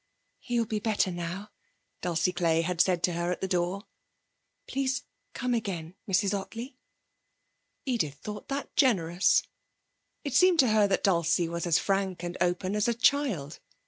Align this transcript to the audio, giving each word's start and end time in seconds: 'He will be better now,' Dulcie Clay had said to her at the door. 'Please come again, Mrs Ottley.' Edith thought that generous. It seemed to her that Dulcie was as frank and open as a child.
'He 0.39 0.57
will 0.57 0.65
be 0.65 0.79
better 0.79 1.11
now,' 1.11 1.51
Dulcie 2.01 2.31
Clay 2.31 2.61
had 2.61 2.81
said 2.81 3.03
to 3.03 3.13
her 3.13 3.31
at 3.31 3.39
the 3.39 3.47
door. 3.47 3.83
'Please 4.67 5.03
come 5.35 5.53
again, 5.53 5.93
Mrs 6.09 6.33
Ottley.' 6.33 6.79
Edith 7.85 8.15
thought 8.15 8.47
that 8.47 8.75
generous. 8.75 9.43
It 10.23 10.33
seemed 10.33 10.57
to 10.61 10.69
her 10.69 10.87
that 10.87 11.03
Dulcie 11.03 11.47
was 11.47 11.67
as 11.67 11.77
frank 11.77 12.23
and 12.23 12.35
open 12.41 12.75
as 12.75 12.87
a 12.87 12.95
child. 12.95 13.59